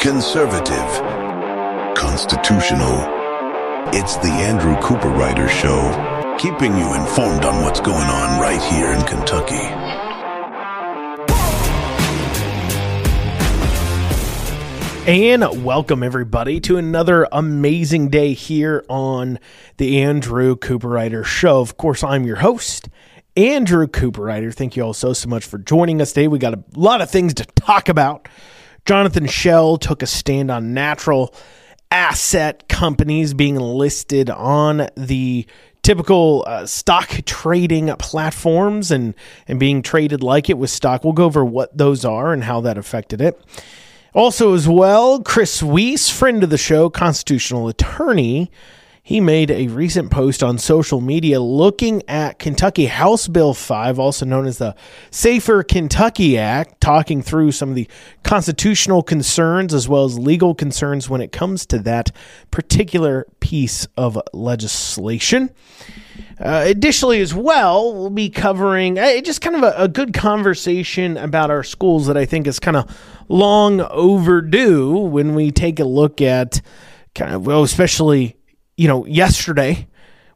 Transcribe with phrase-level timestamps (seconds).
[0.00, 0.88] conservative,
[1.94, 2.96] constitutional.
[3.92, 9.02] It's the Andrew Cooperrider Show, keeping you informed on what's going on right here in
[9.02, 9.56] Kentucky.
[15.06, 19.38] And welcome everybody to another amazing day here on
[19.76, 21.60] the Andrew Cooperrider Show.
[21.60, 22.88] Of course, I'm your host,
[23.36, 24.54] Andrew Cooperrider.
[24.54, 26.26] Thank you all so so much for joining us today.
[26.26, 28.26] We got a lot of things to talk about.
[28.84, 31.34] Jonathan Shell took a stand on natural
[31.90, 35.46] asset companies being listed on the
[35.82, 39.14] typical uh, stock trading platforms and
[39.48, 41.04] and being traded like it was stock.
[41.04, 43.40] We'll go over what those are and how that affected it.
[44.12, 48.50] Also, as well, Chris Wiest, friend of the show, constitutional attorney,
[49.10, 54.24] he made a recent post on social media looking at Kentucky House Bill 5, also
[54.24, 54.76] known as the
[55.10, 57.88] Safer Kentucky Act, talking through some of the
[58.22, 62.12] constitutional concerns as well as legal concerns when it comes to that
[62.52, 65.50] particular piece of legislation.
[66.38, 71.16] Uh, additionally, as well, we'll be covering uh, just kind of a, a, good conversation
[71.16, 72.88] about our schools that I think is kind of
[73.28, 76.62] long overdue when we take a look at
[77.16, 78.36] kind of, well, especially
[78.76, 79.86] you know, yesterday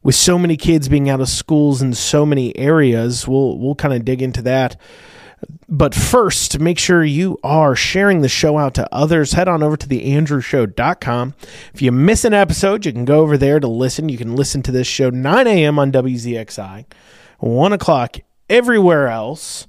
[0.04, 3.94] with so many kids being out of schools in so many areas, we'll we'll kind
[3.94, 4.80] of dig into that.
[5.68, 9.32] But first, make sure you are sharing the show out to others.
[9.32, 11.34] Head on over to theandrewshow.com.
[11.74, 14.08] If you miss an episode, you can go over there to listen.
[14.08, 15.78] You can listen to this show 9 a.m.
[15.78, 16.86] on WZXI,
[17.38, 18.16] 1 o'clock
[18.48, 19.66] everywhere else.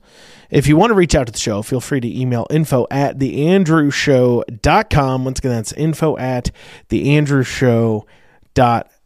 [0.50, 3.18] If you want to reach out to the show, feel free to email info at
[3.18, 5.26] theandrewshow.com.
[5.26, 6.52] Once again, that's info at
[6.90, 8.06] theandrewshow.com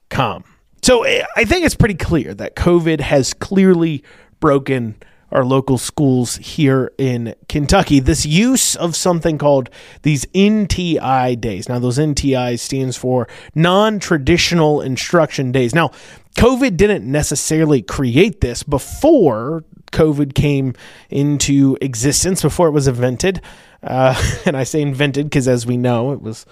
[0.09, 0.43] com.
[0.81, 4.03] So eh, I think it's pretty clear that COVID has clearly
[4.39, 4.95] broken
[5.31, 7.99] our local schools here in Kentucky.
[7.99, 9.69] This use of something called
[10.01, 11.69] these NTI days.
[11.69, 15.75] Now, those NTI stands for non traditional instruction days.
[15.75, 15.91] Now,
[16.37, 20.73] COVID didn't necessarily create this before COVID came
[21.09, 23.41] into existence, before it was invented.
[23.81, 26.45] Uh, and I say invented because, as we know, it was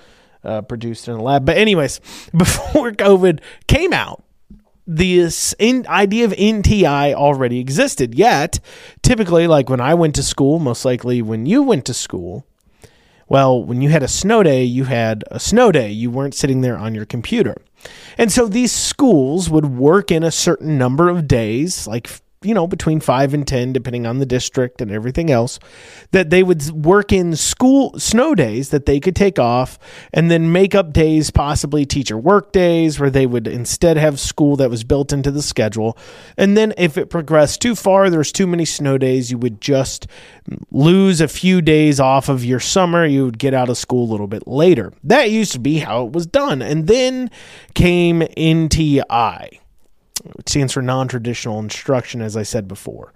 [0.47, 1.45] uh, produced in a lab.
[1.45, 1.99] But anyways,
[2.35, 4.23] before COVID came out,
[4.87, 8.15] this in, idea of NTI already existed.
[8.15, 8.59] Yet,
[9.03, 12.45] typically, like when I went to school, most likely when you went to school,
[13.27, 15.91] well, when you had a snow day, you had a snow day.
[15.91, 17.57] You weren't sitting there on your computer.
[18.17, 22.09] And so these schools would work in a certain number of days, like
[22.43, 25.59] you know, between five and 10, depending on the district and everything else,
[26.11, 29.79] that they would work in school snow days that they could take off
[30.13, 34.55] and then make up days, possibly teacher work days, where they would instead have school
[34.55, 35.97] that was built into the schedule.
[36.37, 40.05] And then if it progressed too far, there's too many snow days, you would just
[40.69, 43.03] lose a few days off of your summer.
[43.03, 44.93] You would get out of school a little bit later.
[45.03, 46.61] That used to be how it was done.
[46.61, 47.31] And then
[47.73, 49.59] came NTI
[50.45, 53.13] stands for non traditional instruction, as I said before.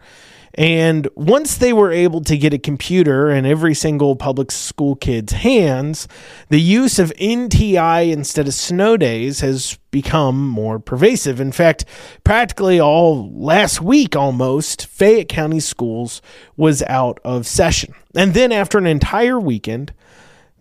[0.54, 5.32] And once they were able to get a computer in every single public school kid's
[5.32, 6.08] hands,
[6.50, 11.40] the use of NTI instead of snow days has become more pervasive.
[11.40, 11.86] In fact,
[12.24, 16.22] practically all last week almost, Fayette County schools
[16.58, 17.94] was out of session.
[18.14, 19.94] And then after an entire weekend,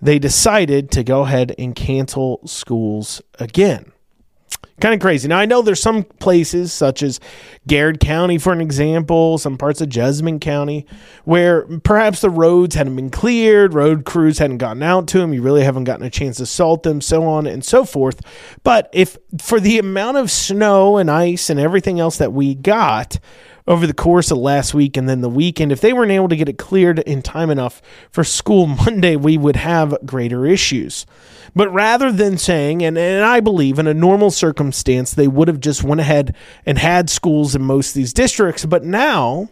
[0.01, 3.93] they decided to go ahead and cancel schools again
[4.81, 5.29] kind of crazy.
[5.29, 7.21] Now I know there's some places such as
[7.67, 10.87] Garrard County, for an example, some parts of Jessamine County,
[11.25, 15.43] where perhaps the roads hadn't been cleared, road crews hadn't gotten out to them, you
[15.43, 18.21] really haven't gotten a chance to salt them, so on and so forth.
[18.63, 23.19] But if for the amount of snow and ice and everything else that we got,
[23.71, 26.35] over the course of last week and then the weekend, if they weren't able to
[26.35, 31.07] get it cleared in time enough for school Monday, we would have greater issues.
[31.55, 35.61] But rather than saying, and, and I believe in a normal circumstance, they would have
[35.61, 36.35] just went ahead
[36.67, 38.67] and had schools in most of these districts.
[38.67, 39.49] But now,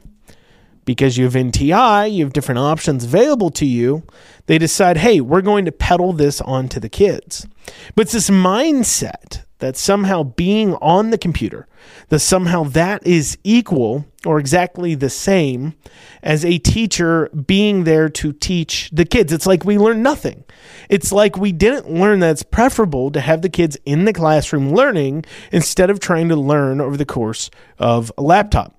[0.85, 4.03] because you have NTI, you have different options available to you,
[4.47, 7.47] they decide, hey, we're going to peddle this onto the kids.
[7.95, 11.67] But it's this mindset that somehow being on the computer,
[12.09, 15.75] that somehow that is equal or exactly the same
[16.23, 19.33] as a teacher being there to teach the kids.
[19.33, 20.45] It's like we learn nothing.
[20.89, 24.73] It's like we didn't learn that it's preferable to have the kids in the classroom
[24.73, 28.78] learning instead of trying to learn over the course of a laptop.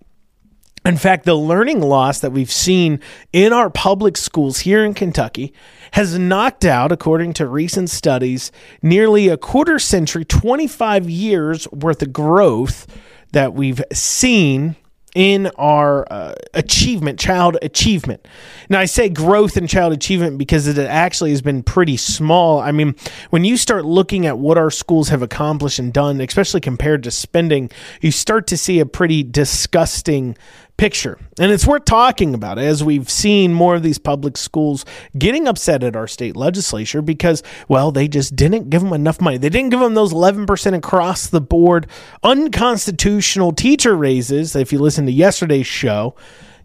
[0.90, 3.00] In fact, the learning loss that we've seen
[3.32, 5.54] in our public schools here in Kentucky
[5.92, 8.52] has knocked out, according to recent studies,
[8.82, 12.88] nearly a quarter century, 25 years worth of growth
[13.34, 14.78] that we've seen
[15.14, 18.28] in our uh, achievement, child achievement.
[18.68, 22.60] Now, I say growth in child achievement because it actually has been pretty small.
[22.60, 22.96] I mean,
[23.30, 27.12] when you start looking at what our schools have accomplished and done, especially compared to
[27.12, 27.70] spending,
[28.02, 30.36] you start to see a pretty disgusting
[30.80, 31.20] picture.
[31.38, 34.86] And it's worth talking about as we've seen more of these public schools
[35.18, 39.38] getting upset at our state legislature because, well, they just didn't give them enough money.
[39.38, 41.88] They didn't give them those 11% across the board
[42.24, 44.56] unconstitutional teacher raises.
[44.56, 46.16] If you listen to yesterday's show,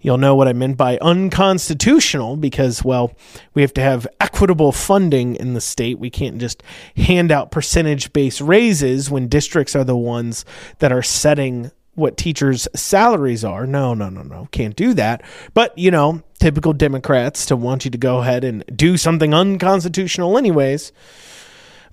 [0.01, 3.17] you'll know what I meant by unconstitutional because, well,
[3.55, 5.99] we have to have equitable funding in the state.
[5.99, 6.63] We can't just
[6.97, 10.45] hand out percentage based raises when districts are the ones
[10.79, 13.67] that are setting what teachers' salaries are.
[13.67, 14.49] No, no, no, no.
[14.51, 15.23] Can't do that.
[15.53, 20.37] But, you know, typical Democrats to want you to go ahead and do something unconstitutional,
[20.37, 20.93] anyways.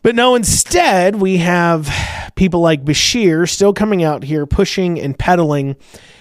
[0.03, 1.89] But no, instead, we have
[2.35, 5.75] people like Beshear still coming out here pushing and peddling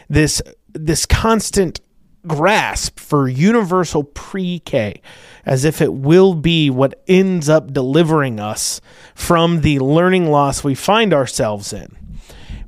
[0.08, 0.42] this
[0.72, 1.80] this constant
[2.26, 5.00] grasp for universal pre-K
[5.46, 8.80] as if it will be what ends up delivering us
[9.14, 11.96] from the learning loss we find ourselves in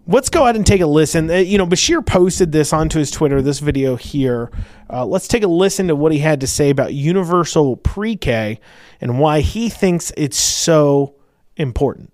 [0.06, 1.30] let's go ahead and take a listen.
[1.30, 4.50] Uh, you know, Beshear posted this onto his Twitter, this video here.
[4.90, 8.60] Uh, let's take a listen to what he had to say about universal pre K
[9.00, 11.14] and why he thinks it's so
[11.56, 12.12] important.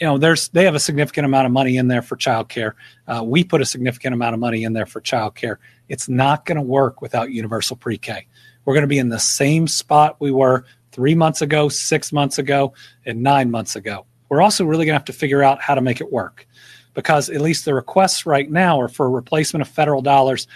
[0.00, 2.72] You know, there's they have a significant amount of money in there for childcare.
[3.06, 5.56] Uh, we put a significant amount of money in there for childcare.
[5.88, 8.26] It's not going to work without universal pre K.
[8.64, 12.38] We're going to be in the same spot we were three months ago, six months
[12.38, 12.74] ago,
[13.06, 14.04] and nine months ago.
[14.28, 16.46] We're also really going to have to figure out how to make it work
[16.98, 20.48] because at least the requests right now are for replacement of federal dollars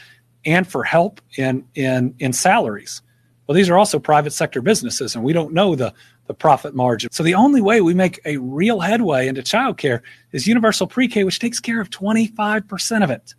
[0.45, 3.01] and for help in in in salaries.
[3.47, 5.95] Well, these are also private sector businesses, and we don't know the
[6.27, 7.13] the profit margin.
[7.13, 10.01] So the only way we make a real headway into childcare
[10.33, 13.35] is universal pre-K, which takes care of 25% of it.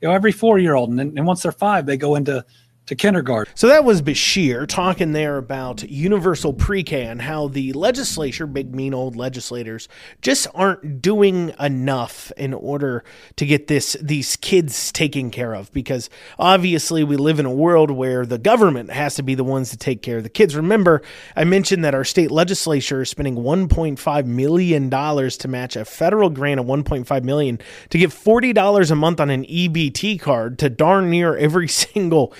[0.00, 2.44] You know, every four-year-old, and, and once they're five, they go into
[2.88, 3.52] to kindergarten.
[3.54, 8.74] So that was Beshear talking there about universal pre K and how the legislature, big
[8.74, 9.88] mean old legislators,
[10.22, 13.04] just aren't doing enough in order
[13.36, 15.70] to get this these kids taken care of.
[15.72, 16.08] Because
[16.38, 19.76] obviously we live in a world where the government has to be the ones to
[19.76, 20.56] take care of the kids.
[20.56, 21.02] Remember,
[21.36, 26.30] I mentioned that our state legislature is spending 1.5 million dollars to match a federal
[26.30, 27.58] grant of 1.5 million
[27.90, 32.32] to give $40 a month on an EBT card to darn near every single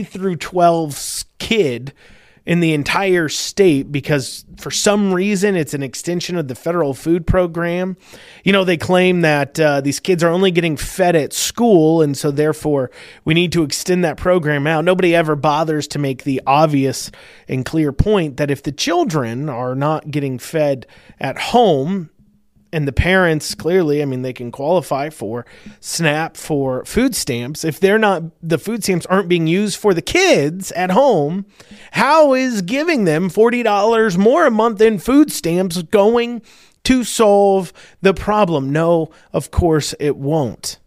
[0.00, 1.92] Through 12 kid
[2.44, 7.26] in the entire state because for some reason it's an extension of the federal food
[7.26, 7.96] program.
[8.42, 12.16] You know, they claim that uh, these kids are only getting fed at school, and
[12.16, 12.90] so therefore
[13.24, 14.84] we need to extend that program out.
[14.84, 17.10] Nobody ever bothers to make the obvious
[17.46, 20.86] and clear point that if the children are not getting fed
[21.20, 22.10] at home,
[22.72, 25.44] and the parents clearly i mean they can qualify for
[25.80, 27.64] snap for food stamps.
[27.64, 31.46] If they're not the food stamps aren't being used for the kids at home
[31.92, 36.42] how is giving them $40 more a month in food stamps going
[36.84, 38.70] to solve the problem?
[38.70, 40.78] No of course it won't.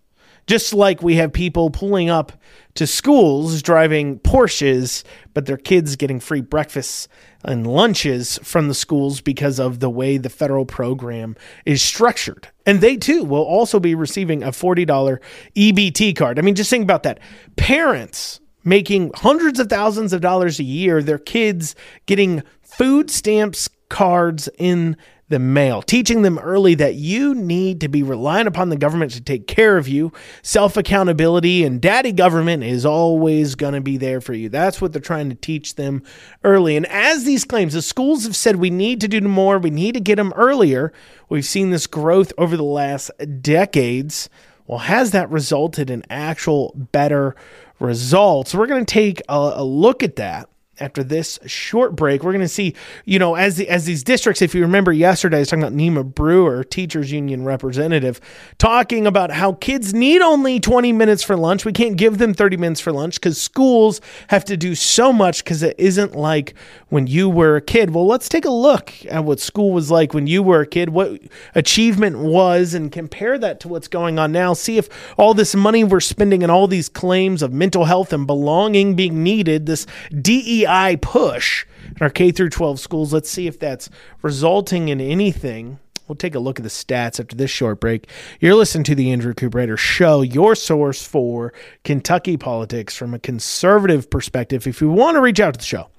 [0.48, 2.32] Just like we have people pulling up
[2.76, 7.08] to schools driving Porsches, but their kids getting free breakfasts
[7.44, 11.36] and lunches from the schools because of the way the federal program
[11.66, 12.50] is structured.
[12.66, 15.20] And they too will also be receiving a $40
[15.56, 16.38] EBT card.
[16.38, 17.20] I mean, just think about that.
[17.56, 21.76] Parents making hundreds of thousands of dollars a year, their kids
[22.08, 28.04] getting food stamps cards in the mail, teaching them early that you need to be
[28.04, 30.12] relying upon the government to take care of you.
[30.44, 34.50] Self accountability and daddy government is always going to be there for you.
[34.50, 36.04] That's what they're trying to teach them
[36.44, 36.78] early.
[36.78, 39.94] And as these claims, the schools have said we need to do more, we need
[39.96, 40.94] to get them earlier.
[41.28, 43.10] We've seen this growth over the last
[43.42, 44.30] decades.
[44.68, 47.36] Well, has that resulted in actual better
[47.80, 48.54] results?
[48.54, 52.42] We're going to take a, a look at that after this short break, we're going
[52.42, 55.50] to see, you know, as the, as these districts, if you remember yesterday, I was
[55.50, 58.20] talking about Nema Brewer, teachers union representative,
[58.58, 61.64] talking about how kids need only 20 minutes for lunch.
[61.64, 65.44] We can't give them 30 minutes for lunch because schools have to do so much
[65.44, 66.56] because it isn't like
[66.90, 67.94] when you were a kid.
[67.94, 70.90] Well, let's take a look at what school was like when you were a kid,
[70.90, 71.22] what
[71.54, 74.54] achievement was, and compare that to what's going on now.
[74.54, 78.28] See if all this money we're spending and all these claims of mental health and
[78.28, 79.88] belonging being needed, this
[80.22, 83.14] DEI DEI push in our K through 12 schools.
[83.14, 83.90] Let's see if that's
[84.22, 85.80] resulting in anything.
[86.08, 88.08] We'll take a look at the stats after this short break.
[88.40, 91.52] You're listening to the Andrew Cooper Show, your source for
[91.84, 94.68] Kentucky politics from a conservative perspective.
[94.68, 95.90] If you want to reach out to the show,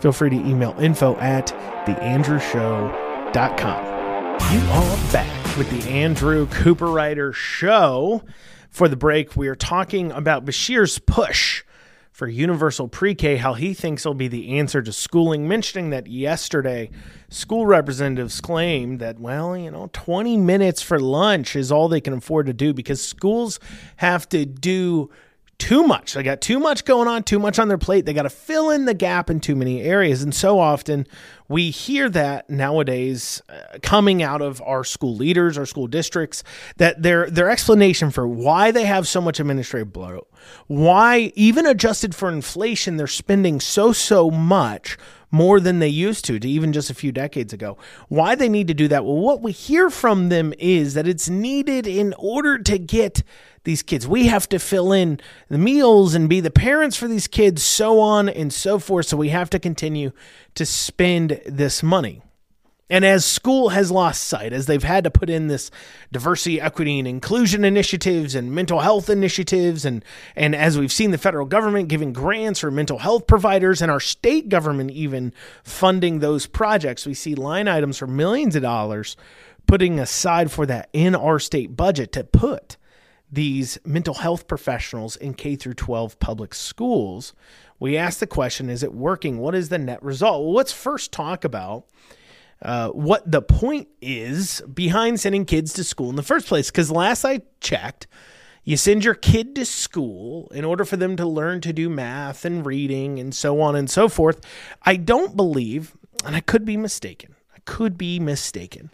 [0.00, 1.48] feel free to email info at
[1.86, 3.84] theandrewshow.com.
[4.52, 8.22] You are back with the Andrew Cooper Show
[8.72, 11.62] for the break, we are talking about Beshear's push
[12.22, 16.06] for universal pre K, how he thinks will be the answer to schooling, mentioning that
[16.06, 16.88] yesterday
[17.30, 22.12] school representatives claimed that, well, you know, 20 minutes for lunch is all they can
[22.12, 23.58] afford to do because schools
[23.96, 25.10] have to do
[25.62, 26.14] too much.
[26.14, 28.04] They got too much going on, too much on their plate.
[28.04, 30.20] They got to fill in the gap in too many areas.
[30.20, 31.06] And so often
[31.46, 36.42] we hear that nowadays uh, coming out of our school leaders, our school districts,
[36.78, 40.28] that their their explanation for why they have so much administrative bloat,
[40.66, 44.98] why even adjusted for inflation, they're spending so so much
[45.30, 47.78] more than they used to, to even just a few decades ago.
[48.08, 49.04] Why they need to do that?
[49.04, 53.22] Well, what we hear from them is that it's needed in order to get
[53.64, 54.06] these kids.
[54.06, 58.00] We have to fill in the meals and be the parents for these kids, so
[58.00, 59.06] on and so forth.
[59.06, 60.12] So we have to continue
[60.54, 62.22] to spend this money.
[62.92, 65.70] And as school has lost sight, as they've had to put in this
[66.12, 70.04] diversity, equity, and inclusion initiatives and mental health initiatives, and,
[70.36, 73.98] and as we've seen the federal government giving grants for mental health providers and our
[73.98, 75.32] state government even
[75.64, 79.16] funding those projects, we see line items for millions of dollars
[79.66, 82.76] putting aside for that in our state budget to put
[83.32, 87.32] these mental health professionals in K through 12 public schools,
[87.80, 89.38] we ask the question is it working?
[89.38, 90.44] What is the net result?
[90.44, 91.86] Well, let's first talk about
[92.60, 96.70] uh, what the point is behind sending kids to school in the first place.
[96.70, 98.06] Because last I checked,
[98.64, 102.44] you send your kid to school in order for them to learn to do math
[102.44, 104.40] and reading and so on and so forth.
[104.82, 108.92] I don't believe, and I could be mistaken, I could be mistaken,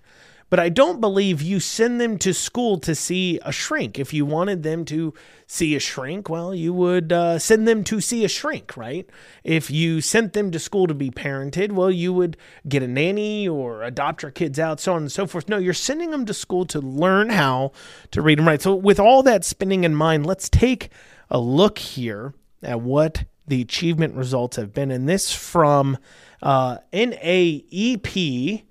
[0.51, 3.99] but I don't believe you send them to school to see a shrink.
[3.99, 5.13] If you wanted them to
[5.47, 9.09] see a shrink, well, you would uh, send them to see a shrink, right?
[9.45, 12.37] If you sent them to school to be parented, well, you would
[12.67, 15.49] get a nanny or adopt your kids out, so on and so forth.
[15.49, 17.73] No, you're sending them to school to learn how
[18.11, 18.63] to read and write.
[18.63, 20.91] So, with all that spinning in mind, let's take
[21.31, 24.91] a look here at what the achievement results have been.
[24.91, 25.99] And this from
[26.43, 28.63] uh, NAEP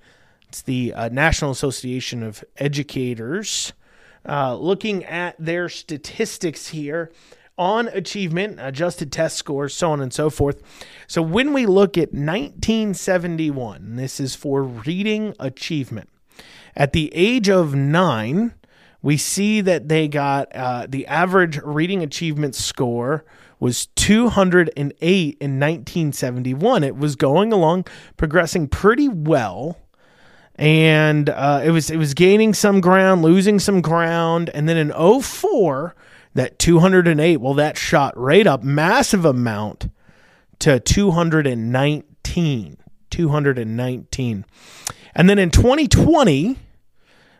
[0.49, 3.73] it's the uh, National Association of Educators.
[4.27, 7.11] Uh, looking at their statistics here
[7.57, 10.61] on achievement, adjusted test scores, so on and so forth.
[11.07, 16.09] So when we look at 1971, this is for reading achievement.
[16.75, 18.53] At the age of nine,
[19.01, 23.25] we see that they got uh, the average reading achievement score
[23.59, 26.83] was 208 in 1971.
[26.83, 27.85] It was going along,
[28.17, 29.77] progressing pretty well
[30.57, 34.91] and uh, it was it was gaining some ground, losing some ground, and then in
[35.21, 35.95] 04,
[36.33, 39.89] that 208, well, that shot right up, massive amount
[40.59, 42.77] to 219,
[43.09, 44.45] 219,
[45.15, 46.57] and then in 2020.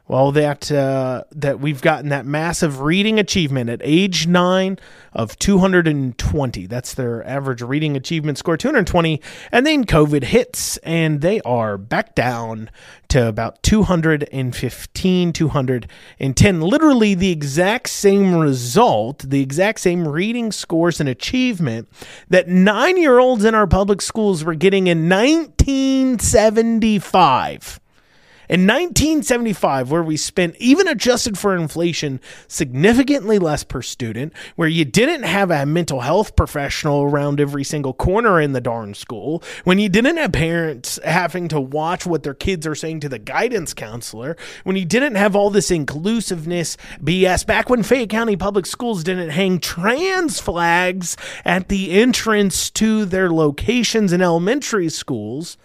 [0.10, 4.80] Well, that uh, that we've gotten that massive reading achievement at age nine
[5.12, 6.66] of 220.
[6.66, 9.22] That's their average reading achievement score, 220.
[9.52, 12.70] And then COVID hits, and they are back down
[13.10, 16.62] to about 215, 210.
[16.62, 21.90] Literally the exact same result, the exact same reading scores and achievement
[22.30, 27.82] that nine year olds in our public schools were getting in 1975.
[28.50, 34.86] In 1975, where we spent, even adjusted for inflation, significantly less per student, where you
[34.86, 39.80] didn't have a mental health professional around every single corner in the darn school, when
[39.80, 43.74] you didn't have parents having to watch what their kids are saying to the guidance
[43.74, 49.04] counselor, when you didn't have all this inclusiveness BS, back when Fayette County Public Schools
[49.04, 55.58] didn't hang trans flags at the entrance to their locations in elementary schools,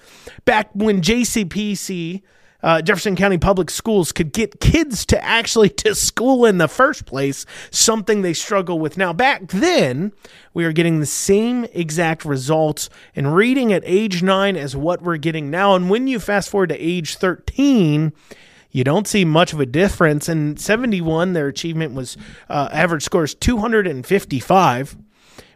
[0.44, 2.22] back when JCPS
[2.62, 7.06] uh, Jefferson County Public Schools could get kids to actually to school in the first
[7.06, 9.12] place, something they struggle with now.
[9.12, 10.12] Back then,
[10.54, 15.16] we are getting the same exact results in reading at age nine as what we're
[15.16, 15.74] getting now.
[15.74, 18.12] And when you fast forward to age 13,
[18.70, 20.28] you don't see much of a difference.
[20.28, 22.16] In 71, their achievement was
[22.48, 24.96] uh, average scores 255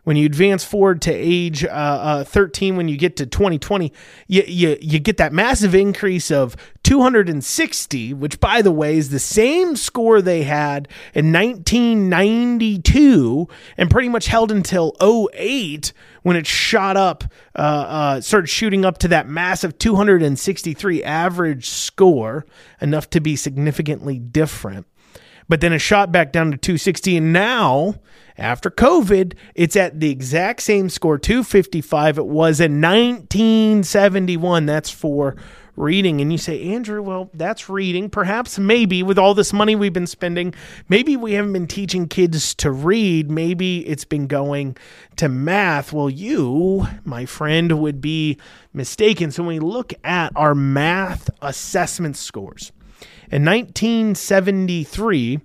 [0.07, 3.93] when you advance forward to age uh, uh, 13, when you get to 2020,
[4.29, 6.57] you, you, you get that massive increase of
[6.87, 14.09] 260, which, by the way, is the same score they had in 1992 and pretty
[14.09, 17.25] much held until 08 when it shot up,
[17.57, 22.47] uh, uh, started shooting up to that massive 263 average score,
[22.81, 24.87] enough to be significantly different.
[25.49, 27.97] But then it shot back down to 260, and now
[28.39, 34.67] after COVID, it's at the exact same score, 255 it was in 1971.
[34.67, 35.35] That's for
[35.77, 36.21] reading.
[36.21, 38.11] And you say, Andrew, well, that's reading.
[38.11, 40.55] Perhaps, maybe, with all this money we've been spending,
[40.89, 43.31] maybe we haven't been teaching kids to read.
[43.31, 44.77] Maybe it's been going
[45.17, 45.93] to math.
[45.93, 48.39] Well, you, my friend, would be
[48.73, 49.31] mistaken.
[49.31, 52.73] So when we look at our math assessment scores,
[53.31, 55.41] in 1973,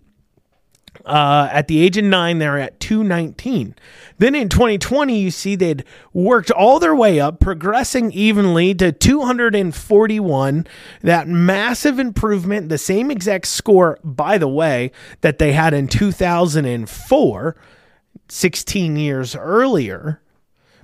[1.05, 3.75] uh, at the age of nine, they're at 219.
[4.17, 10.67] Then in 2020, you see they'd worked all their way up, progressing evenly to 241.
[11.01, 14.91] That massive improvement, the same exact score, by the way,
[15.21, 17.55] that they had in 2004,
[18.27, 20.21] 16 years earlier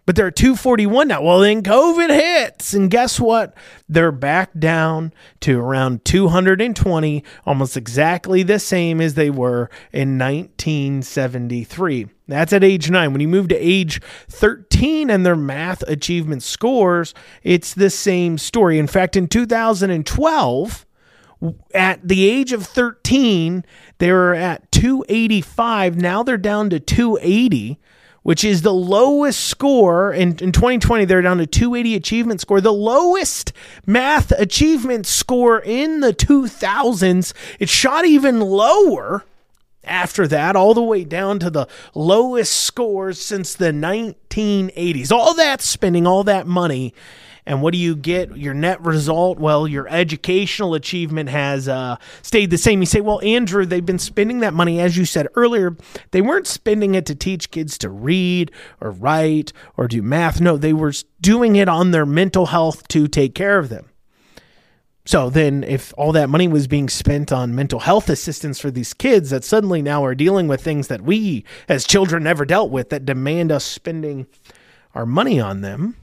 [0.08, 1.22] but they're 241 now.
[1.22, 3.54] Well, then COVID hits, and guess what?
[3.90, 5.12] They're back down
[5.42, 12.08] to around 220, almost exactly the same as they were in 1973.
[12.26, 13.12] That's at age nine.
[13.12, 18.80] When you move to age 13 and their math achievement scores, it's the same story.
[18.80, 20.86] In fact, in 2012,
[21.74, 23.66] at the age of 13,
[23.98, 25.98] they were at 285.
[25.98, 27.78] Now they're down to 280
[28.28, 31.06] which is the lowest score in, in 2020.
[31.06, 33.54] They're down to 280 achievement score, the lowest
[33.86, 37.32] math achievement score in the 2000s.
[37.58, 39.24] It shot even lower
[39.86, 45.10] after that, all the way down to the lowest scores since the 1980s.
[45.10, 46.94] All that spending, all that money
[47.48, 48.36] and what do you get?
[48.36, 49.40] Your net result?
[49.40, 52.82] Well, your educational achievement has uh, stayed the same.
[52.82, 55.78] You say, well, Andrew, they've been spending that money, as you said earlier.
[56.12, 58.52] They weren't spending it to teach kids to read
[58.82, 60.42] or write or do math.
[60.42, 63.90] No, they were doing it on their mental health to take care of them.
[65.06, 68.94] So then, if all that money was being spent on mental health assistance for these
[68.94, 72.90] kids that suddenly now are dealing with things that we as children never dealt with
[72.90, 74.28] that demand us spending
[74.94, 75.96] our money on them,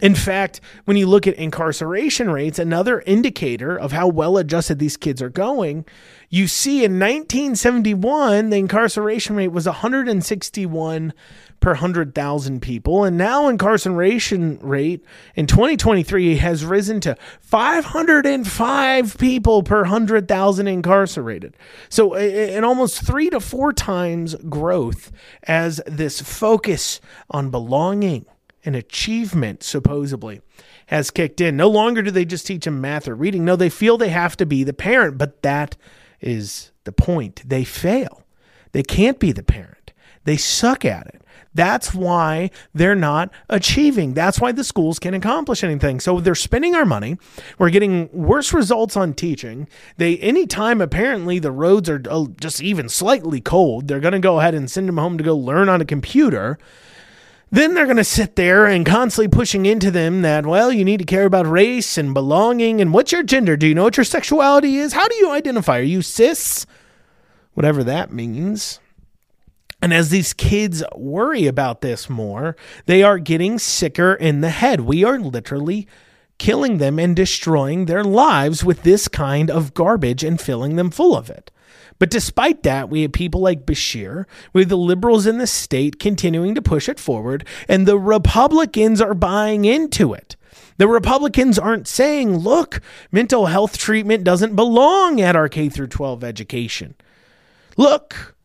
[0.00, 4.96] In fact, when you look at incarceration rates, another indicator of how well adjusted these
[4.96, 5.86] kids are going,
[6.28, 11.14] you see in 1971, the incarceration rate was 161
[11.60, 13.04] per 100,000 people.
[13.04, 15.02] And now incarceration rate
[15.34, 21.56] in 2023 has risen to 505 people per 100,000 incarcerated.
[21.88, 25.10] So an almost three to four times growth
[25.44, 28.26] as this focus on belonging
[28.66, 30.40] and achievement, supposedly,
[30.86, 31.56] has kicked in.
[31.56, 33.44] No longer do they just teach them math or reading.
[33.44, 35.76] No, they feel they have to be the parent, but that
[36.20, 37.42] is the point.
[37.48, 38.24] They fail.
[38.72, 39.92] They can't be the parent.
[40.24, 41.22] They suck at it.
[41.54, 44.12] That's why they're not achieving.
[44.12, 46.00] That's why the schools can't accomplish anything.
[46.00, 47.16] So they're spending our money.
[47.58, 49.66] We're getting worse results on teaching.
[49.96, 54.38] They anytime apparently the roads are uh, just even slightly cold, they're going to go
[54.38, 56.58] ahead and send them home to go learn on a computer.
[57.50, 60.98] Then they're going to sit there and constantly pushing into them that, well, you need
[60.98, 63.56] to care about race and belonging and what's your gender?
[63.56, 64.92] Do you know what your sexuality is?
[64.92, 65.78] How do you identify?
[65.78, 66.66] Are you cis?
[67.54, 68.80] Whatever that means.
[69.80, 72.56] And as these kids worry about this more,
[72.86, 74.80] they are getting sicker in the head.
[74.80, 75.86] We are literally
[76.38, 81.16] killing them and destroying their lives with this kind of garbage and filling them full
[81.16, 81.50] of it.
[81.98, 85.98] But despite that, we have people like Beshear, we have the liberals in the state
[85.98, 90.36] continuing to push it forward, and the Republicans are buying into it.
[90.78, 92.80] The Republicans aren't saying, look,
[93.10, 96.94] mental health treatment doesn't belong at our K through 12 education.
[97.76, 98.36] Look,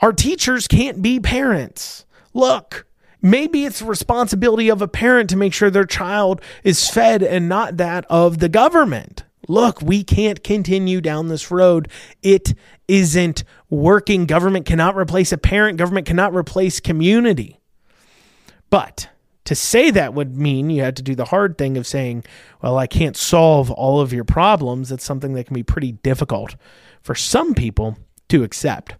[0.00, 2.04] our teachers can't be parents.
[2.32, 2.86] Look,
[3.20, 7.48] maybe it's the responsibility of a parent to make sure their child is fed and
[7.48, 9.24] not that of the government.
[9.48, 11.88] Look, we can't continue down this road.
[12.22, 12.54] It
[12.88, 14.26] isn't working.
[14.26, 17.58] Government cannot replace a parent, government cannot replace community.
[18.70, 19.08] But
[19.44, 22.24] to say that would mean you had to do the hard thing of saying,
[22.62, 24.88] well, I can't solve all of your problems.
[24.88, 26.56] That's something that can be pretty difficult
[27.02, 27.98] for some people
[28.30, 28.94] to accept.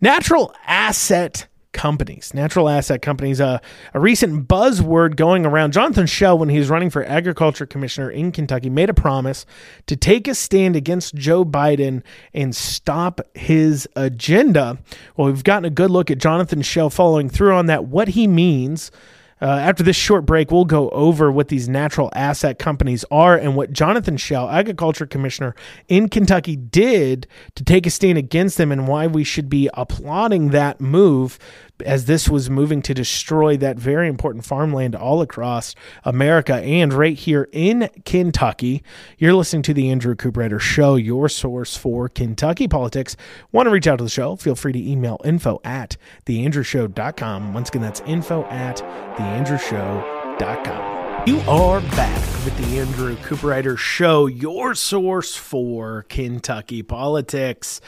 [0.00, 1.46] Natural asset
[1.76, 2.32] companies.
[2.32, 3.38] Natural asset companies.
[3.38, 3.58] Uh,
[3.92, 5.74] a recent buzzword going around.
[5.74, 9.44] Jonathan Shell, when he was running for agriculture commissioner in Kentucky, made a promise
[9.86, 14.78] to take a stand against Joe Biden and stop his agenda.
[15.16, 18.26] Well, we've gotten a good look at Jonathan Shell following through on that, what he
[18.26, 18.90] means
[19.40, 23.54] uh, after this short break, we'll go over what these natural asset companies are and
[23.54, 25.54] what Jonathan Shell, Agriculture Commissioner
[25.88, 30.50] in Kentucky, did to take a stand against them and why we should be applauding
[30.50, 31.38] that move
[31.84, 37.16] as this was moving to destroy that very important farmland all across America and right
[37.16, 38.82] here in Kentucky.
[39.18, 43.16] You're listening to the Andrew Cooperrider Show, your source for Kentucky politics.
[43.52, 44.36] Want to reach out to the show?
[44.36, 47.52] Feel free to email info at theandrewshow.com.
[47.52, 48.76] Once again, that's info at
[49.16, 50.96] theandrewshow.com.
[51.26, 57.80] You are back with the Andrew Cooperrider Show, your source for Kentucky politics.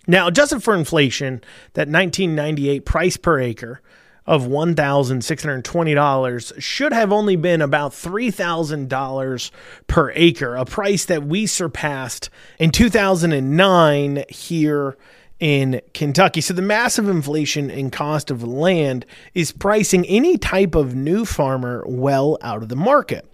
[0.08, 1.42] Now, adjusted for inflation,
[1.74, 3.82] that 1998 price per acre
[4.26, 9.52] of $1,620 should have only been about $3,000
[9.88, 12.30] per acre, a price that we surpassed
[12.60, 14.98] in 2009 here
[15.40, 16.40] in Kentucky.
[16.40, 21.84] So the massive inflation in cost of land is pricing any type of new farmer
[21.88, 23.28] well out of the market.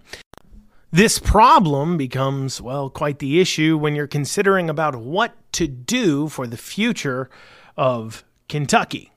[0.90, 6.46] This problem becomes, well, quite the issue when you're considering about what to do for
[6.46, 7.28] the future
[7.76, 9.12] of Kentucky.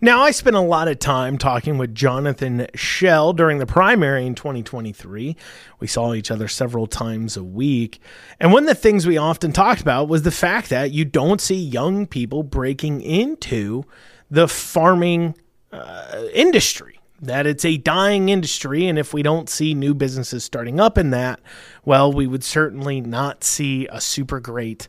[0.00, 4.34] Now, I spent a lot of time talking with Jonathan Shell during the primary in
[4.34, 5.36] 2023.
[5.80, 8.00] We saw each other several times a week.
[8.40, 11.40] And one of the things we often talked about was the fact that you don't
[11.40, 13.84] see young people breaking into
[14.30, 15.34] the farming
[15.72, 18.86] uh, industry, that it's a dying industry.
[18.86, 21.40] And if we don't see new businesses starting up in that,
[21.84, 24.88] well, we would certainly not see a super great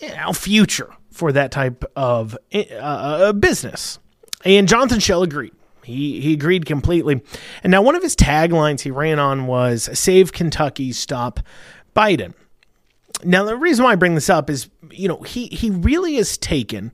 [0.00, 3.98] you know, future for that type of uh, uh, business.
[4.44, 5.52] And Jonathan Shell agreed.
[5.84, 7.22] He, he agreed completely.
[7.62, 11.40] And now, one of his taglines he ran on was Save Kentucky, Stop
[11.94, 12.34] Biden.
[13.22, 16.36] Now, the reason why I bring this up is, you know, he, he really has
[16.36, 16.92] taken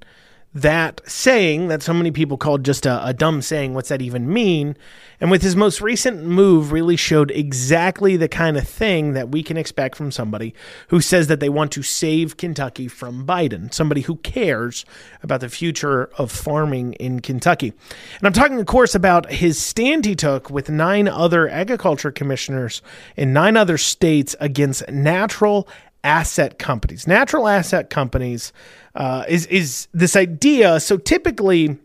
[0.53, 4.33] that saying that so many people called just a, a, dumb saying, what's that even
[4.33, 4.77] mean?
[5.21, 9.45] And with his most recent move, really showed exactly the kind of thing that we
[9.45, 10.53] can expect from somebody
[10.89, 14.85] who says that they want to save Kentucky from Biden, somebody who cares
[15.23, 17.73] about the future of farming in Kentucky.
[18.19, 22.83] And I'm talking, of course, about his stand he took with nine other agriculture commissioners
[23.17, 25.69] in nine other states against natural
[26.03, 27.07] asset companies.
[27.07, 28.53] Natural asset companies
[28.95, 30.81] uh, is is this idea.
[30.81, 31.79] So typically,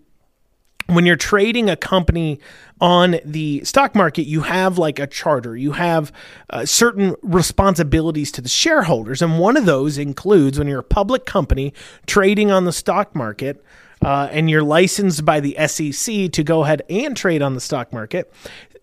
[0.88, 2.40] when you're trading a company
[2.80, 6.12] on the stock market, you have like a charter, you have
[6.50, 9.22] uh, certain responsibilities to the shareholders.
[9.22, 11.74] And one of those includes when you're a public company
[12.06, 13.64] trading on the stock market,
[14.02, 17.92] uh, and you're licensed by the SEC to go ahead and trade on the stock
[17.92, 18.32] market,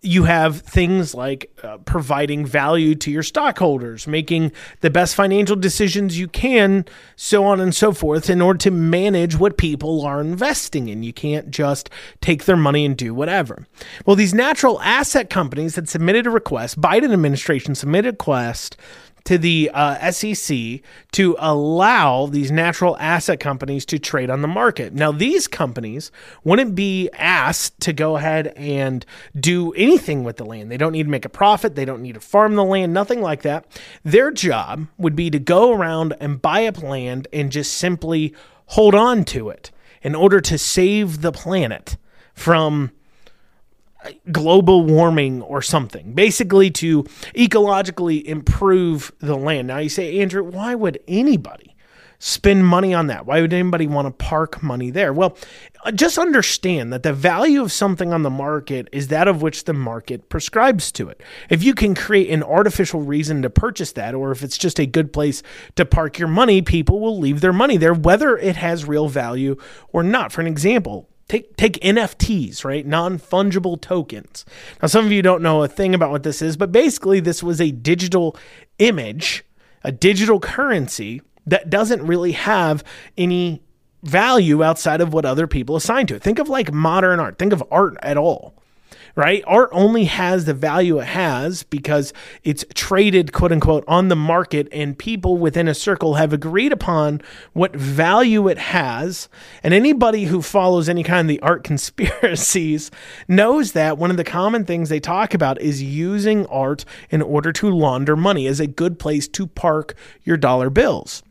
[0.02, 6.18] you have things like uh, providing value to your stockholders, making the best financial decisions
[6.18, 6.84] you can,
[7.14, 11.04] so on and so forth, in order to manage what people are investing in.
[11.04, 11.88] You can't just
[12.20, 13.66] take their money and do whatever.
[14.04, 18.76] Well, these natural asset companies had submitted a request, Biden administration submitted a request
[19.24, 20.80] to the uh, SEC
[21.12, 24.92] to allow these natural asset companies to trade on the market.
[24.92, 26.10] Now, these companies
[26.44, 29.04] wouldn't be asked to go ahead and
[29.38, 30.70] do anything with the land.
[30.70, 33.20] They don't need to make a profit, they don't need to farm the land, nothing
[33.20, 33.66] like that.
[34.04, 38.34] Their job would be to go around and buy up land and just simply
[38.66, 39.70] hold on to it
[40.02, 41.96] in order to save the planet
[42.34, 42.90] from
[44.30, 49.68] global warming or something, basically to ecologically improve the land.
[49.68, 51.76] Now you say, Andrew, why would anybody
[52.18, 53.26] spend money on that?
[53.26, 55.12] Why would anybody want to park money there?
[55.12, 55.36] Well,
[55.84, 59.64] uh, just understand that the value of something on the market is that of which
[59.64, 61.20] the market prescribes to it.
[61.50, 64.86] If you can create an artificial reason to purchase that, or if it's just a
[64.86, 65.42] good place
[65.74, 69.56] to park your money, people will leave their money there, whether it has real value
[69.92, 70.30] or not.
[70.30, 72.84] For an example, Take take NFTs, right?
[72.84, 74.44] Non-fungible tokens.
[74.80, 77.42] Now some of you don't know a thing about what this is, but basically this
[77.42, 78.36] was a digital
[78.78, 79.44] image,
[79.82, 82.84] a digital currency that doesn't really have
[83.16, 83.62] any
[84.02, 86.22] value outside of what other people assign to it.
[86.22, 87.38] Think of like modern art.
[87.38, 88.61] Think of art at all
[89.14, 89.42] right?
[89.46, 92.12] Art only has the value it has because
[92.44, 97.20] it's traded, quote unquote, on the market, and people within a circle have agreed upon
[97.52, 99.28] what value it has.
[99.62, 102.90] And anybody who follows any kind of the art conspiracies
[103.28, 107.52] knows that one of the common things they talk about is using art in order
[107.52, 109.94] to launder money as a good place to park
[110.24, 111.22] your dollar bills.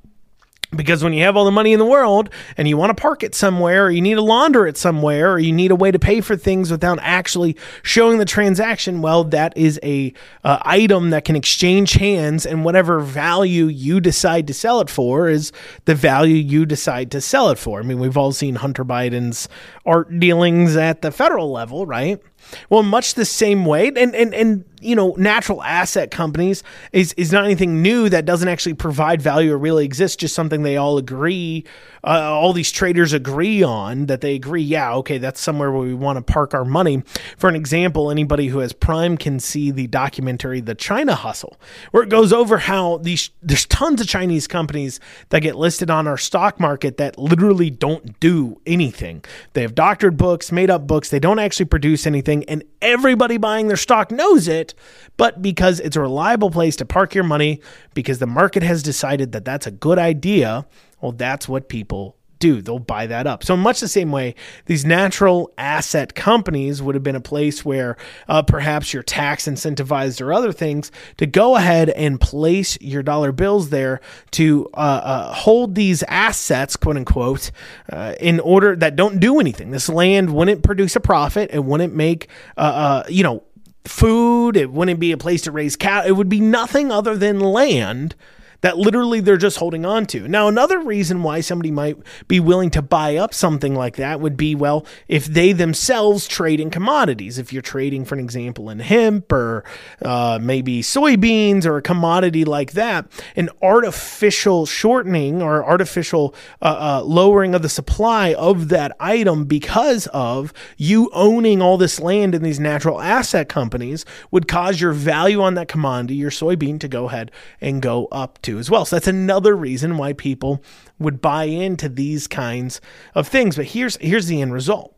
[0.74, 3.24] Because when you have all the money in the world and you want to park
[3.24, 6.00] it somewhere, or you need to launder it somewhere, or you need a way to
[6.00, 10.14] pay for things without actually showing the transaction, well, that is a
[10.46, 15.28] uh, item that can exchange hands, and whatever value you decide to sell it for
[15.28, 15.52] is
[15.86, 17.82] the value you decide to sell it for.
[17.82, 19.50] I mean, we've all seen Hunter Biden's
[19.86, 22.22] art dealings at the federal level, right?
[22.70, 27.32] Well, much the same way, and and and you know, natural asset companies is is
[27.32, 30.20] not anything new that doesn't actually provide value or really exist.
[30.20, 31.64] Just something they all agree,
[32.04, 34.64] uh, all these traders agree on that they agree.
[34.64, 37.04] Yeah, okay, that's somewhere where we want to park our money.
[37.38, 41.58] For an example, anybody who has Prime can see the documentary "The China Hustle,"
[41.92, 45.00] where it goes over how these there's tons of Chinese companies
[45.30, 49.24] that get listed on our stock market that literally don't do anything.
[49.54, 51.10] They have doctored books, made up books.
[51.10, 54.74] They don't actually produce anything and everybody buying their stock knows it,
[55.18, 57.62] but because it's a reliable place to park your money,
[57.94, 60.66] because the market has decided that that's a good idea,
[61.02, 62.62] well, that's what people do.
[62.62, 63.46] They'll buy that up.
[63.46, 67.64] So, in much the same way, these natural asset companies would have been a place
[67.64, 67.96] where
[68.28, 73.32] uh, perhaps you're tax incentivized or other things to go ahead and place your dollar
[73.32, 74.02] bills there
[74.32, 77.52] to uh, uh, hold these assets, quote unquote,
[77.90, 79.72] uh, in order that don't do anything.
[79.72, 82.28] This land wouldn't produce a profit, it wouldn't make,
[82.58, 83.44] uh, uh, you know,
[83.86, 87.40] food, it wouldn't be a place to raise cattle, it would be nothing other than
[87.40, 88.16] land
[88.62, 90.28] that literally they're just holding on to.
[90.28, 91.98] Now, another reason why somebody might
[92.28, 96.60] be willing to buy up something like that would be well, if they themselves trade
[96.60, 97.38] in commodities.
[97.38, 99.64] If you're trading, for an example, in hemp or
[100.02, 107.04] uh, maybe soybeans or a commodity like that, an artificial shortening or artificial uh, uh,
[107.04, 112.44] lowering of the supply of that item because of you owning all this land in
[112.44, 117.08] these natural asset companies would cause your value on that commodity, your soybean, to go
[117.08, 118.86] ahead and go up to as well.
[118.86, 120.64] So that's another reason why people
[121.00, 122.82] would buy into these kinds
[123.16, 123.56] of things.
[123.56, 124.96] But here's here's the end result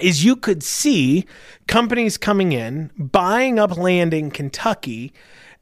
[0.00, 1.24] is you could see
[1.66, 5.12] companies coming in, buying up land in Kentucky,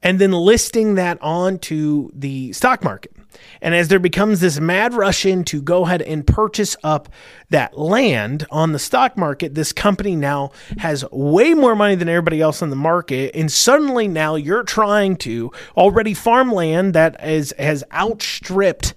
[0.03, 3.13] and then listing that onto the stock market.
[3.61, 7.09] And as there becomes this mad rush in to go ahead and purchase up
[7.51, 12.41] that land on the stock market, this company now has way more money than everybody
[12.41, 13.35] else in the market.
[13.35, 18.95] And suddenly now you're trying to already farmland that is, has outstripped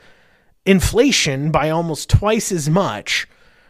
[0.65, 3.27] inflation by almost twice as much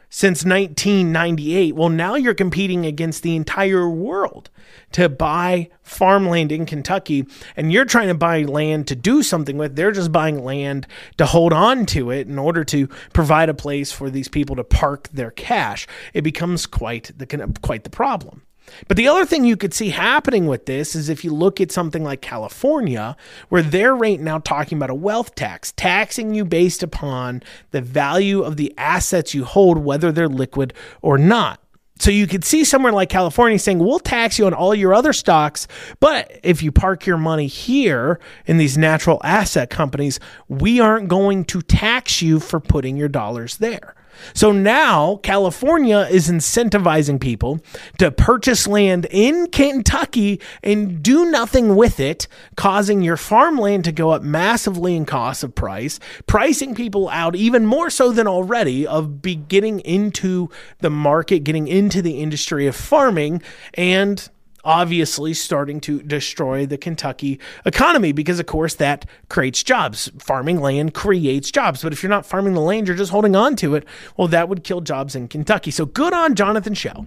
[0.09, 1.75] since 1998.
[1.75, 4.49] Well, now you're competing against the entire world
[4.91, 9.75] to buy farmland in Kentucky, and you're trying to buy land to do something with.
[9.75, 10.87] They're just buying land
[11.17, 14.63] to hold on to it in order to provide a place for these people to
[14.63, 15.87] park their cash.
[16.13, 17.25] It becomes quite the
[17.61, 18.44] quite the problem.
[18.87, 21.71] But the other thing you could see happening with this is if you look at
[21.71, 23.15] something like California,
[23.49, 28.41] where they're right now talking about a wealth tax, taxing you based upon the value
[28.41, 31.61] of the assets you hold, whether they're liquid or not.
[31.97, 35.13] So you could see somewhere like California saying, we'll tax you on all your other
[35.13, 35.65] stocks,
[36.01, 41.45] but if you park your money here in these natural asset companies, we aren't going
[41.45, 43.94] to tax you for putting your dollars there.
[44.33, 47.59] So now California is incentivizing people
[47.97, 54.11] to purchase land in Kentucky and do nothing with it, causing your farmland to go
[54.11, 59.21] up massively in cost of price, pricing people out even more so than already of
[59.21, 60.49] be getting into
[60.79, 63.41] the market, getting into the industry of farming
[63.73, 64.29] and
[64.65, 70.11] obviously starting to destroy the Kentucky economy because, of course, that creates jobs.
[70.17, 71.83] Farming land creates jobs.
[71.83, 73.85] But if you're not farming the land, you're just holding on to it.
[74.17, 75.71] Well, that would kill jobs in Kentucky.
[75.71, 77.05] So good on Jonathan Shell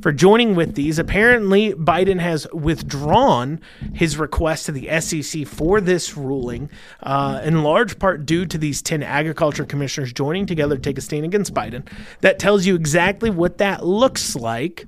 [0.00, 0.98] for joining with these.
[0.98, 3.60] Apparently, Biden has withdrawn
[3.92, 6.70] his request to the SEC for this ruling,
[7.02, 11.00] uh, in large part due to these 10 agriculture commissioners joining together to take a
[11.00, 11.86] stand against Biden.
[12.20, 14.86] That tells you exactly what that looks like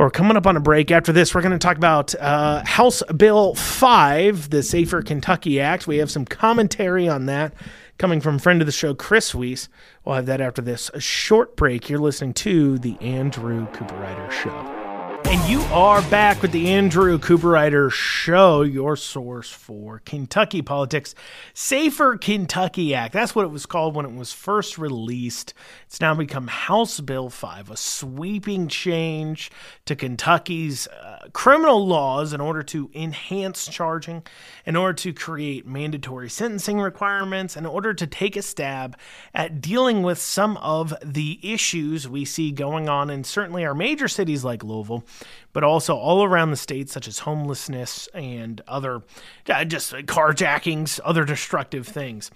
[0.00, 0.90] or coming up on a break.
[0.90, 5.86] After this, we're going to talk about uh, House Bill 5, the Safer Kentucky Act.
[5.86, 7.52] We have some commentary on that
[7.98, 9.68] coming from friend of the show, Chris Wiest.
[10.02, 10.90] We'll have that after this.
[10.94, 11.90] A short break.
[11.90, 14.80] You're listening to The Andrew Cooperrider Show.
[15.26, 21.14] And you are back with the Andrew Cooperrider Show, your source for Kentucky politics.
[21.52, 23.12] Safer Kentucky Act.
[23.12, 25.52] That's what it was called when it was first released.
[25.90, 29.50] It's now become House Bill 5, a sweeping change
[29.86, 34.22] to Kentucky's uh, criminal laws in order to enhance charging,
[34.64, 38.96] in order to create mandatory sentencing requirements, in order to take a stab
[39.34, 44.06] at dealing with some of the issues we see going on in certainly our major
[44.06, 45.04] cities like Louisville
[45.52, 49.02] but also all around the state, such as homelessness and other
[49.48, 52.30] uh, just carjackings, other destructive things.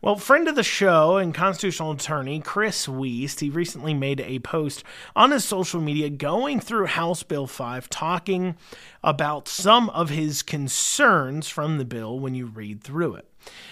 [0.00, 4.84] Well, friend of the show and constitutional attorney Chris Wiest, he recently made a post
[5.16, 8.56] on his social media going through House Bill 5, talking
[9.02, 13.26] about some of his concerns from the bill when you read through it.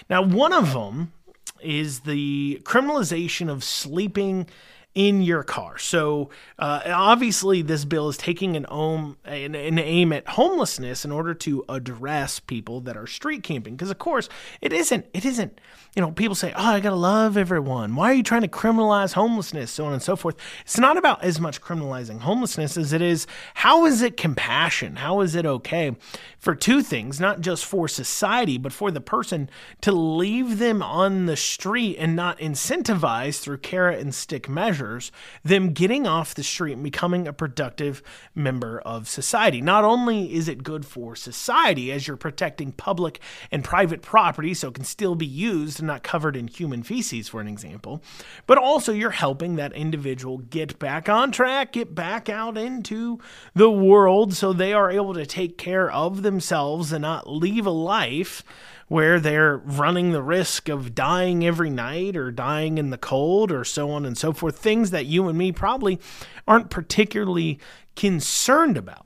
[0.09, 1.13] Now, one of them
[1.61, 4.47] is the criminalization of sleeping
[4.95, 5.77] in your car.
[5.77, 11.11] So uh, obviously, this bill is taking an, om, an, an aim at homelessness in
[11.11, 13.75] order to address people that are street camping.
[13.75, 14.29] Because of course,
[14.61, 15.05] it isn't.
[15.13, 15.61] It isn't.
[15.99, 19.15] You know, people say, "Oh, I gotta love everyone." Why are you trying to criminalize
[19.15, 20.37] homelessness, so on and so forth?
[20.61, 24.95] It's not about as much criminalizing homelessness as it is how is it compassion?
[24.95, 25.97] How is it okay
[26.37, 29.49] for two things, not just for society, but for the person
[29.81, 35.11] to leave them on the street and not incentivize through carrot and stick measures
[35.43, 38.01] them getting off the street and becoming a productive
[38.33, 39.59] member of society.
[39.59, 43.19] Not only is it good for society as you're protecting public
[43.51, 47.41] and private property so it can still be used not covered in human feces, for
[47.41, 48.01] an example,
[48.47, 53.19] but also you're helping that individual get back on track, get back out into
[53.53, 57.71] the world so they are able to take care of themselves and not leave a
[57.71, 58.43] life
[58.87, 63.63] where they're running the risk of dying every night or dying in the cold or
[63.63, 64.57] so on and so forth.
[64.57, 65.99] Things that you and me probably
[66.47, 67.59] aren't particularly
[67.95, 69.05] concerned about.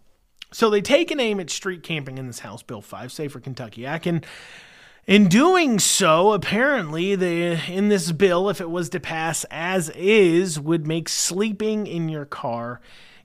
[0.54, 3.88] So they take an aim at street camping in this House Bill 5, Safer Kentucky
[3.88, 4.26] I And
[5.06, 10.60] in doing so, apparently, the, in this bill, if it was to pass as is,
[10.60, 12.80] would make sleeping in your car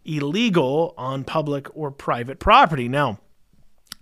[0.05, 2.89] illegal on public or private property.
[2.89, 3.21] Now,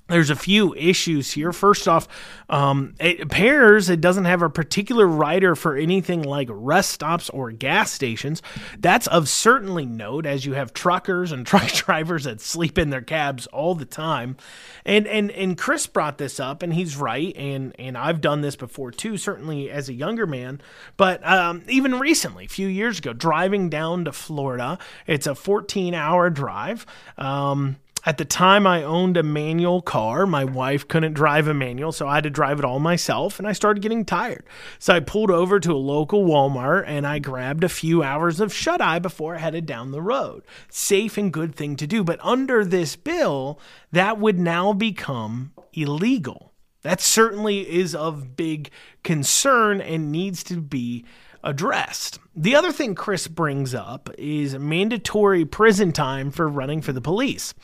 [0.08, 1.52] there's a few issues here.
[1.52, 2.06] First off,
[2.48, 7.50] um, it appears it doesn't have a particular rider for anything like rest stops or
[7.50, 8.40] gas stations.
[8.78, 13.02] That's of certainly note, as you have truckers and truck drivers that sleep in their
[13.02, 14.36] cabs all the time.
[14.84, 17.36] And and and Chris brought this up, and he's right.
[17.36, 20.60] And and I've done this before too, certainly as a younger man,
[20.96, 25.94] but um, even recently, a few years ago, driving down to Florida, it's a 14
[25.94, 26.86] hour drive.
[27.18, 30.26] Um, at the time, I owned a manual car.
[30.26, 33.48] My wife couldn't drive a manual, so I had to drive it all myself, and
[33.48, 34.44] I started getting tired.
[34.78, 38.54] So I pulled over to a local Walmart and I grabbed a few hours of
[38.54, 40.44] shut eye before I headed down the road.
[40.70, 42.04] Safe and good thing to do.
[42.04, 43.58] But under this bill,
[43.90, 46.52] that would now become illegal.
[46.82, 48.70] That certainly is of big
[49.02, 51.04] concern and needs to be
[51.42, 52.18] addressed.
[52.34, 57.54] The other thing Chris brings up is mandatory prison time for running for the police.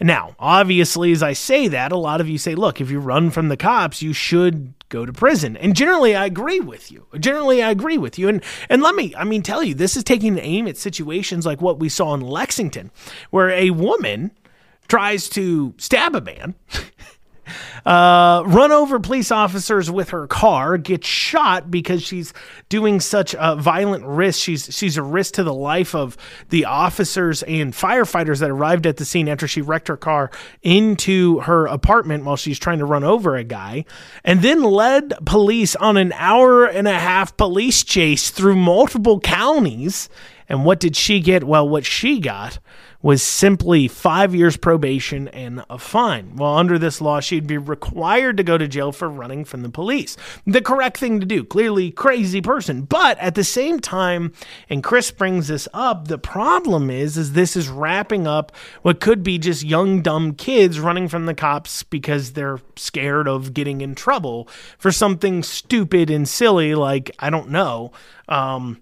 [0.00, 3.30] Now, obviously, as I say that, a lot of you say, look, if you run
[3.30, 5.56] from the cops, you should go to prison.
[5.56, 7.06] And generally, I agree with you.
[7.18, 8.28] Generally, I agree with you.
[8.28, 11.60] And and let me, I mean, tell you, this is taking aim at situations like
[11.60, 12.90] what we saw in Lexington,
[13.30, 14.32] where a woman
[14.88, 16.54] tries to stab a man.
[17.84, 22.32] uh, run over police officers with her car, gets shot because she's
[22.68, 24.40] doing such a violent risk.
[24.40, 26.16] She's she's a risk to the life of
[26.50, 30.30] the officers and firefighters that arrived at the scene after she wrecked her car
[30.62, 33.84] into her apartment while she's trying to run over a guy,
[34.24, 40.08] and then led police on an hour and a half police chase through multiple counties.
[40.48, 41.44] And what did she get?
[41.44, 42.58] Well, what she got
[43.02, 46.36] was simply five years probation and a fine.
[46.36, 49.70] Well, under this law, she'd be required to go to jail for running from the
[49.70, 50.16] police.
[50.46, 51.44] The correct thing to do.
[51.44, 52.82] Clearly, crazy person.
[52.82, 54.32] But at the same time,
[54.68, 59.22] and Chris brings this up, the problem is, is this is wrapping up what could
[59.22, 63.94] be just young, dumb kids running from the cops because they're scared of getting in
[63.94, 64.46] trouble
[64.78, 67.92] for something stupid and silly like, I don't know,
[68.28, 68.80] um,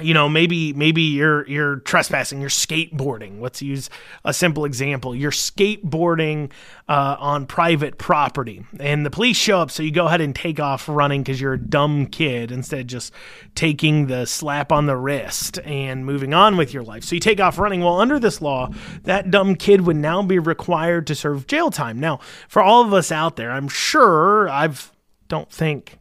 [0.00, 3.40] you know maybe maybe you're you're trespassing you're skateboarding.
[3.40, 3.88] Let's use
[4.24, 5.14] a simple example.
[5.14, 6.50] You're skateboarding
[6.88, 10.60] uh, on private property and the police show up so you go ahead and take
[10.60, 13.12] off running because you're a dumb kid instead of just
[13.54, 17.04] taking the slap on the wrist and moving on with your life.
[17.04, 17.80] So you take off running.
[17.80, 18.70] Well under this law
[19.04, 22.00] that dumb kid would now be required to serve jail time.
[22.00, 24.92] Now for all of us out there i'm sure i've
[25.28, 25.98] don't think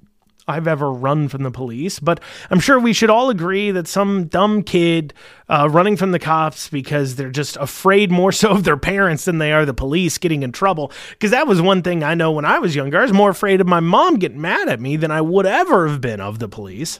[0.47, 2.19] I've ever run from the police, but
[2.51, 5.13] I'm sure we should all agree that some dumb kid
[5.49, 9.39] uh, running from the cops because they're just afraid more so of their parents than
[9.39, 10.91] they are the police getting in trouble.
[11.11, 12.99] Because that was one thing I know when I was younger.
[12.99, 15.87] I was more afraid of my mom getting mad at me than I would ever
[15.87, 16.99] have been of the police.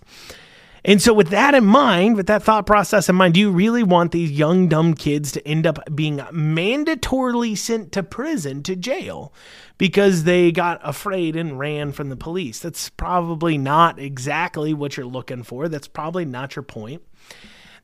[0.87, 3.81] And so, with that in mind, with that thought process in mind, do you really
[3.81, 9.33] want these young, dumb kids to end up being mandatorily sent to prison, to jail,
[9.79, 12.59] because they got afraid and ran from the police?
[12.59, 15.67] That's probably not exactly what you're looking for.
[15.67, 17.01] That's probably not your point.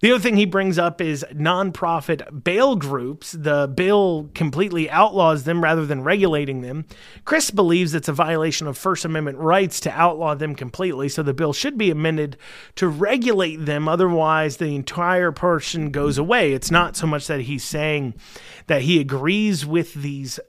[0.02, 3.34] The other thing he brings up is nonprofit bail groups.
[3.34, 6.86] The bill completely outlaws them rather than regulating them.
[7.24, 11.36] Chris believes it's a violation of First Amendment rights to outlaw them completely, so the
[11.36, 12.36] bill should be amended
[12.76, 13.88] to regulate them.
[13.88, 16.54] Otherwise, the entire person goes away.
[16.54, 18.16] It's not so much that he's saying
[18.66, 20.39] that he agrees with these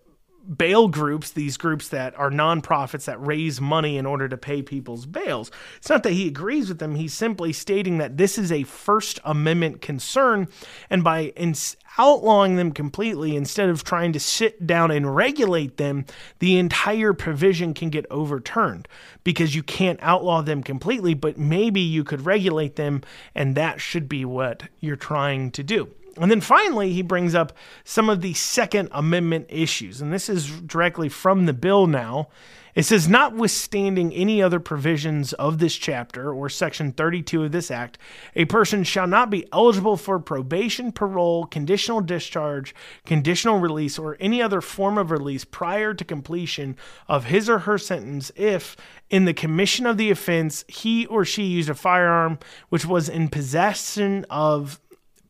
[0.57, 5.07] bail groups, these groups that are nonprofits that raise money in order to pay people's
[5.07, 5.51] bails.
[5.77, 6.95] It's not that he agrees with them.
[6.95, 10.49] He's simply stating that this is a First Amendment concern.
[10.91, 16.05] And by ins- outlawing them completely, instead of trying to sit down and regulate them,
[16.39, 18.89] the entire provision can get overturned
[19.25, 23.03] because you can't outlaw them completely, but maybe you could regulate them.
[23.35, 25.91] And that should be what you're trying to do.
[26.19, 27.53] And then finally, he brings up
[27.85, 30.01] some of the Second Amendment issues.
[30.01, 32.29] And this is directly from the bill now.
[32.75, 37.99] It says, notwithstanding any other provisions of this chapter or section 32 of this act,
[38.35, 44.41] a person shall not be eligible for probation, parole, conditional discharge, conditional release, or any
[44.41, 46.77] other form of release prior to completion
[47.09, 48.75] of his or her sentence if,
[49.11, 52.39] in the commission of the offense, he or she used a firearm
[52.71, 54.81] which was in possession of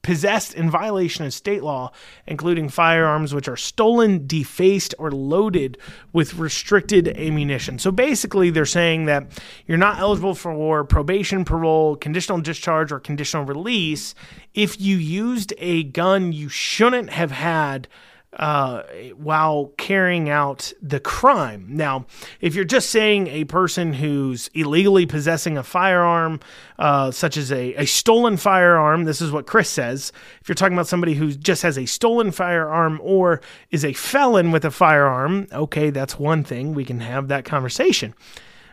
[0.02, 1.92] possessed in violation of state law,
[2.26, 5.78] including firearms which are stolen, defaced, or loaded
[6.12, 7.78] with restricted ammunition.
[7.78, 13.44] So basically, they're saying that you're not eligible for probation, parole, conditional discharge, or conditional
[13.44, 14.14] release
[14.54, 17.88] if you used a gun you shouldn't have had
[18.34, 18.82] uh,
[19.16, 21.66] while carrying out the crime.
[21.68, 22.06] Now,
[22.40, 26.40] if you're just saying a person who's illegally possessing a firearm,
[26.78, 30.12] uh, such as a, a stolen firearm, this is what Chris says.
[30.40, 34.50] If you're talking about somebody who just has a stolen firearm or is a felon
[34.50, 36.74] with a firearm, okay, that's one thing.
[36.74, 38.14] We can have that conversation.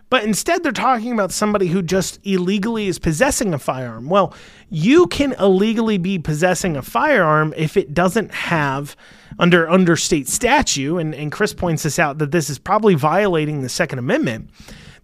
[0.10, 4.10] But instead, they're talking about somebody who just illegally is possessing a firearm.
[4.10, 4.34] Well,
[4.70, 8.96] you can illegally be possessing a firearm if it doesn't have
[9.38, 13.62] under under state statute, and, and Chris points this out that this is probably violating
[13.62, 14.50] the Second Amendment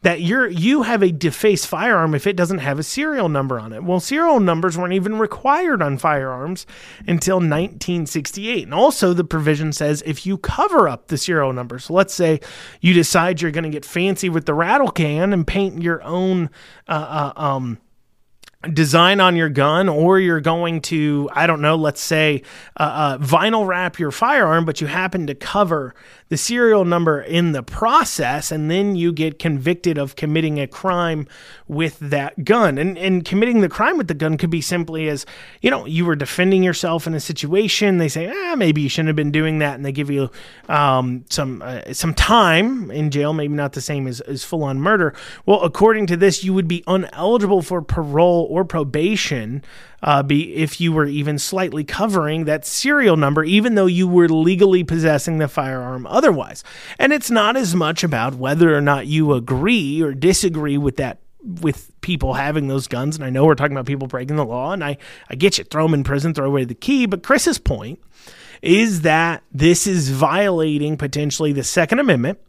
[0.06, 3.74] that you're you have a defaced firearm if it doesn't have a serial number on
[3.74, 3.84] it.
[3.84, 6.68] Well, serial numbers weren't even required on firearms
[7.08, 8.66] until 1968.
[8.66, 11.80] And also the provision says if you cover up the serial number.
[11.80, 12.40] So let's say
[12.82, 16.52] you decide you're going to get fancy with the rattle can and paint your own
[16.88, 17.80] uh, uh, um,
[18.74, 22.42] design on your gun or you're going to i don't know let's say
[22.78, 25.94] uh, uh, vinyl wrap your firearm but you happen to cover
[26.30, 31.28] the serial number in the process and then you get convicted of committing a crime
[31.68, 32.78] with that gun.
[32.78, 35.26] And, and committing the crime with the gun could be simply as
[35.62, 37.98] you know you were defending yourself in a situation.
[37.98, 40.32] They say ah, maybe you shouldn't have been doing that and they give you
[40.68, 45.14] um, some uh, some time in jail maybe not the same as, as full-on murder.
[45.46, 49.64] Well according to this you would be ineligible for parole or probation
[50.06, 54.30] uh, be if you were even slightly covering that serial number, even though you were
[54.30, 56.64] legally possessing the firearm otherwise.
[57.00, 61.18] And it's not as much about whether or not you agree or disagree with that
[61.44, 63.16] with people having those guns.
[63.16, 64.98] And I know we're talking about people breaking the law, and I,
[65.28, 67.08] I get you, throw them in prison, throw away the key.
[67.08, 68.00] But Chris's point
[68.62, 72.40] is that this is violating potentially the Second Amendment,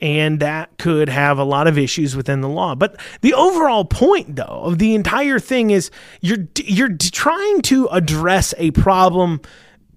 [0.00, 2.74] and that could have a lot of issues within the law.
[2.74, 5.90] But the overall point, though, of the entire thing is
[6.20, 9.40] you're you're trying to address a problem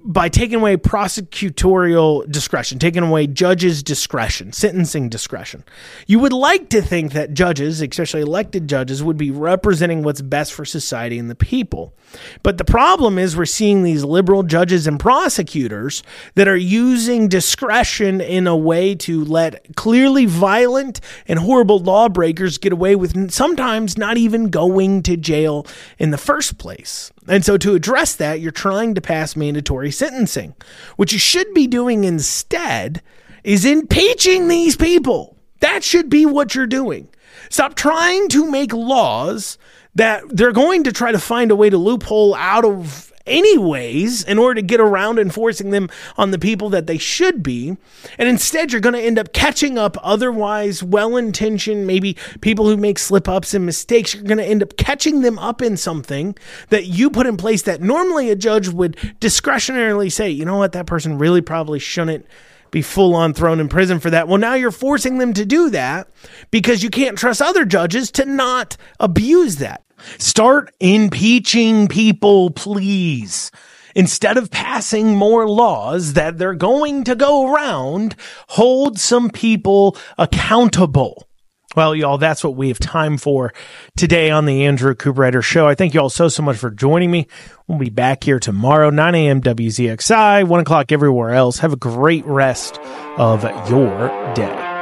[0.07, 5.65] by taking away prosecutorial discretion, taking away judges' discretion, sentencing discretion.
[6.07, 10.53] You would like to think that judges, especially elected judges, would be representing what's best
[10.53, 11.93] for society and the people.
[12.41, 16.03] But the problem is we're seeing these liberal judges and prosecutors
[16.35, 22.71] that are using discretion in a way to let clearly violent and horrible lawbreakers get
[22.71, 25.67] away with sometimes not even going to jail
[25.99, 27.11] in the first place.
[27.27, 30.55] And so, to address that, you're trying to pass mandatory sentencing.
[30.95, 33.01] What you should be doing instead
[33.43, 35.37] is impeaching these people.
[35.59, 37.09] That should be what you're doing.
[37.49, 39.57] Stop trying to make laws
[39.95, 44.37] that they're going to try to find a way to loophole out of anyways in
[44.37, 47.77] order to get around enforcing them on the people that they should be.
[48.17, 52.77] And instead, you're going to end up catching up otherwise well intentioned, maybe people who
[52.77, 54.13] make slip ups and mistakes.
[54.13, 56.35] You're going to end up catching them up in something
[56.69, 60.71] that you put in place that normally a judge would discretionarily say, you know what,
[60.71, 62.25] that person really probably shouldn't
[62.71, 64.27] be full on thrown in prison for that.
[64.27, 66.09] Well, now you're forcing them to do that
[66.51, 69.83] because you can't trust other judges to not abuse that.
[70.17, 73.51] Start impeaching people, please.
[73.95, 78.15] Instead of passing more laws that they're going to go around,
[78.49, 81.27] hold some people accountable.
[81.75, 83.53] Well, y'all, that's what we have time for
[83.95, 85.67] today on the Andrew Cooperrider Show.
[85.67, 87.27] I thank you all so, so much for joining me.
[87.67, 89.41] We'll be back here tomorrow, 9 a.m.
[89.41, 91.59] WZXI, 1 o'clock everywhere else.
[91.59, 92.79] Have a great rest
[93.17, 94.76] of your day.